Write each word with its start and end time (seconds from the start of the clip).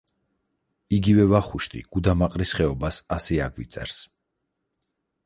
იგივე 0.97 1.25
ვახუშტი 1.33 1.81
გუდამაყრის 1.95 2.53
ხეობას 2.61 2.99
ასე 3.19 3.39
აგვიწერს. 3.49 4.01